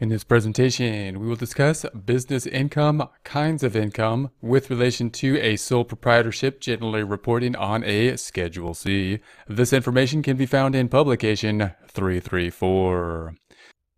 In 0.00 0.08
this 0.08 0.24
presentation, 0.24 1.20
we 1.20 1.26
will 1.26 1.36
discuss 1.36 1.84
business 2.06 2.46
income, 2.46 3.06
kinds 3.22 3.62
of 3.62 3.76
income, 3.76 4.30
with 4.40 4.70
relation 4.70 5.10
to 5.10 5.38
a 5.38 5.56
sole 5.56 5.84
proprietorship 5.84 6.58
generally 6.58 7.02
reporting 7.02 7.54
on 7.54 7.84
a 7.84 8.16
Schedule 8.16 8.72
C. 8.72 9.18
This 9.46 9.74
information 9.74 10.22
can 10.22 10.38
be 10.38 10.46
found 10.46 10.74
in 10.74 10.88
Publication 10.88 11.72
334. 11.86 13.34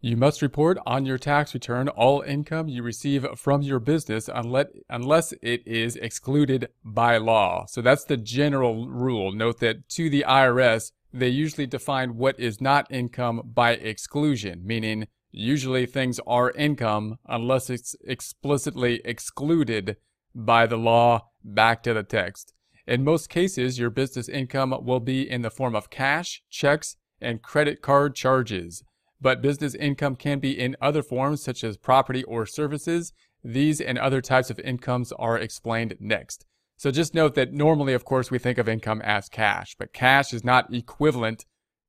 You 0.00 0.16
must 0.16 0.40
report 0.40 0.78
on 0.86 1.04
your 1.04 1.18
tax 1.18 1.52
return 1.52 1.88
all 1.88 2.22
income 2.22 2.68
you 2.68 2.82
receive 2.82 3.26
from 3.36 3.60
your 3.60 3.78
business 3.78 4.30
unless, 4.34 4.68
unless 4.88 5.34
it 5.42 5.60
is 5.66 5.96
excluded 5.96 6.70
by 6.82 7.18
law. 7.18 7.66
So 7.66 7.82
that's 7.82 8.04
the 8.04 8.16
general 8.16 8.88
rule. 8.88 9.32
Note 9.32 9.60
that 9.60 9.86
to 9.90 10.08
the 10.08 10.24
IRS, 10.26 10.92
they 11.12 11.28
usually 11.28 11.66
define 11.66 12.16
what 12.16 12.40
is 12.40 12.58
not 12.58 12.90
income 12.90 13.42
by 13.44 13.72
exclusion, 13.72 14.62
meaning 14.64 15.06
Usually 15.32 15.86
things 15.86 16.20
are 16.26 16.50
income 16.52 17.18
unless 17.26 17.70
it's 17.70 17.94
explicitly 18.04 19.00
excluded 19.04 19.96
by 20.34 20.66
the 20.66 20.76
law 20.76 21.30
back 21.44 21.82
to 21.84 21.94
the 21.94 22.02
text. 22.02 22.52
In 22.86 23.04
most 23.04 23.28
cases, 23.28 23.78
your 23.78 23.90
business 23.90 24.28
income 24.28 24.74
will 24.82 25.00
be 25.00 25.28
in 25.28 25.42
the 25.42 25.50
form 25.50 25.76
of 25.76 25.90
cash, 25.90 26.42
checks, 26.50 26.96
and 27.20 27.42
credit 27.42 27.82
card 27.82 28.16
charges. 28.16 28.82
But 29.20 29.42
business 29.42 29.74
income 29.74 30.16
can 30.16 30.40
be 30.40 30.58
in 30.58 30.76
other 30.80 31.02
forms 31.02 31.42
such 31.42 31.62
as 31.62 31.76
property 31.76 32.24
or 32.24 32.46
services. 32.46 33.12
These 33.44 33.80
and 33.80 33.98
other 33.98 34.20
types 34.20 34.50
of 34.50 34.58
incomes 34.60 35.12
are 35.12 35.38
explained 35.38 35.94
next. 36.00 36.46
So 36.76 36.90
just 36.90 37.14
note 37.14 37.34
that 37.34 37.52
normally, 37.52 37.92
of 37.92 38.04
course, 38.04 38.30
we 38.30 38.38
think 38.38 38.56
of 38.56 38.68
income 38.68 39.02
as 39.02 39.28
cash, 39.28 39.76
but 39.78 39.92
cash 39.92 40.32
is 40.32 40.42
not 40.42 40.72
equivalent 40.72 41.44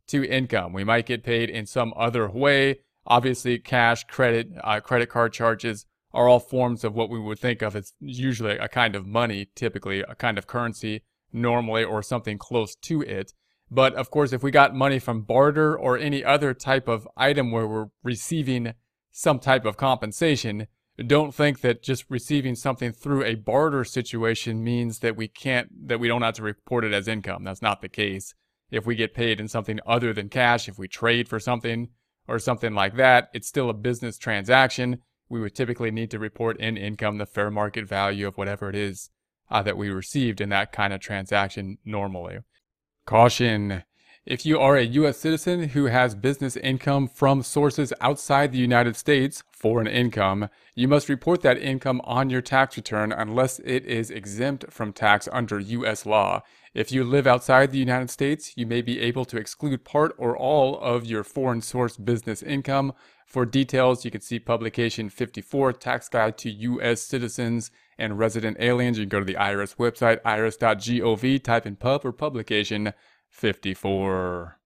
to 0.08 0.26
income. 0.26 0.74
We 0.74 0.84
might 0.84 1.06
get 1.06 1.24
paid 1.24 1.50
in 1.50 1.66
some 1.66 1.94
other 1.96 2.30
way 2.30 2.80
Obviously, 3.08 3.58
cash, 3.60 4.04
credit, 4.06 4.50
uh, 4.64 4.80
credit 4.80 5.10
card 5.10 5.34
charges 5.34 5.86
are 6.14 6.28
all 6.28 6.40
forms 6.40 6.84
of 6.84 6.94
what 6.94 7.10
we 7.10 7.20
would 7.20 7.40
think 7.40 7.62
of 7.62 7.76
as 7.76 7.94
usually 8.00 8.58
a 8.58 8.68
kind 8.68 8.96
of 8.96 9.08
money, 9.08 9.50
typically 9.56 10.02
a 10.02 10.16
kind 10.16 10.38
of 10.38 10.48
currency, 10.48 11.04
normally, 11.32 11.84
or 11.84 12.04
something 12.04 12.38
close 12.38 12.76
to 12.76 13.02
it. 13.02 13.34
But 13.70 13.96
of 13.96 14.12
course, 14.12 14.34
if 14.34 14.44
we 14.44 14.52
got 14.52 14.76
money 14.76 15.00
from 15.00 15.22
barter 15.22 15.78
or 15.78 15.98
any 15.98 16.24
other 16.24 16.54
type 16.54 16.88
of 16.90 17.08
item 17.16 17.52
where 17.52 17.68
we're 17.68 17.88
receiving 18.04 18.74
some 19.12 19.40
type 19.40 19.66
of 19.66 19.78
compensation, 19.78 20.68
don't 21.08 21.34
think 21.34 21.62
that 21.62 21.82
just 21.82 22.06
receiving 22.10 22.56
something 22.56 22.92
through 22.92 23.24
a 23.24 23.36
barter 23.36 23.86
situation 23.86 24.64
means 24.64 25.00
that 25.00 25.16
we 25.16 25.28
can't, 25.28 25.88
that 25.88 26.00
we 26.00 26.10
don't 26.10 26.22
have 26.22 26.36
to 26.36 26.44
report 26.44 26.84
it 26.84 26.94
as 26.94 27.08
income. 27.08 27.46
That's 27.46 27.62
not 27.62 27.82
the 27.82 27.90
case. 27.90 28.36
If 28.70 28.86
we 28.86 28.96
get 28.96 29.14
paid 29.14 29.40
in 29.40 29.48
something 29.48 29.80
other 29.88 30.14
than 30.14 30.30
cash, 30.30 30.68
if 30.68 30.78
we 30.78 30.88
trade 30.88 31.28
for 31.28 31.40
something, 31.40 31.90
or 32.32 32.40
something 32.40 32.74
like 32.74 32.96
that, 32.96 33.30
it's 33.34 33.48
still 33.48 33.70
a 33.70 33.74
business 33.74 34.18
transaction. 34.18 35.00
We 35.28 35.42
would 35.42 35.54
typically 35.54 35.92
need 35.92 36.12
to 36.12 36.20
report 36.20 36.60
in 36.60 36.78
income 36.78 37.18
the 37.18 37.26
fair 37.26 37.52
market 37.52 37.88
value 37.88 38.28
of 38.28 38.38
whatever 38.38 38.70
it 38.70 38.76
is 38.76 39.10
uh, 39.50 39.62
that 39.64 39.78
we 39.78 39.90
received 39.90 40.40
in 40.40 40.50
that 40.50 40.72
kind 40.72 40.94
of 40.94 41.02
transaction 41.02 41.78
normally. 41.84 42.40
Caution. 43.06 43.84
If 44.26 44.46
you 44.46 44.60
are 44.60 44.78
a 44.78 44.84
U.S. 44.84 45.18
citizen 45.18 45.70
who 45.70 45.86
has 45.86 46.14
business 46.14 46.56
income 46.56 47.08
from 47.08 47.42
sources 47.42 47.92
outside 48.02 48.52
the 48.52 48.60
United 48.60 48.96
States, 48.96 49.42
foreign 49.52 49.88
income, 49.88 50.48
you 50.76 50.88
must 50.88 51.10
report 51.10 51.42
that 51.42 51.58
income 51.58 52.02
on 52.04 52.30
your 52.30 52.44
tax 52.44 52.78
return 52.78 53.12
unless 53.12 53.58
it 53.66 53.84
is 53.84 54.12
exempt 54.12 54.66
from 54.70 54.94
tax 54.94 55.28
under 55.32 55.60
U.S. 55.60 56.06
law. 56.06 56.44
If 56.76 56.92
you 56.92 57.04
live 57.04 57.26
outside 57.26 57.72
the 57.72 57.80
United 57.80 58.12
States, 58.12 58.54
you 58.56 58.68
may 58.68 58.84
be 58.84 59.00
able 59.00 59.26
to 59.26 59.38
exclude 59.38 59.86
part 59.86 60.14
or 60.20 60.38
all 60.38 60.80
of 60.80 61.04
your 61.04 61.24
foreign 61.24 61.62
source 61.62 61.98
business 61.98 62.44
income. 62.44 62.94
For 63.26 63.44
details, 63.48 64.06
you 64.06 64.12
can 64.12 64.22
see 64.22 64.38
publication 64.38 65.10
54, 65.10 65.74
Tax 65.74 66.10
Guide 66.10 66.38
to 66.38 66.52
U.S. 66.52 67.02
Citizens 67.02 67.72
and 67.98 68.20
Resident 68.20 68.58
Aliens. 68.60 69.00
You 69.00 69.06
can 69.06 69.10
go 69.10 69.20
to 69.20 69.26
the 69.26 69.34
IRS 69.34 69.78
website, 69.78 70.22
irs.gov, 70.22 71.44
type 71.44 71.66
in 71.66 71.76
pub 71.76 72.06
or 72.06 72.12
publication 72.12 72.94
54. 73.32 74.61